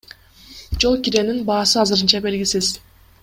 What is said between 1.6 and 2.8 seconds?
азырынча белгисиз.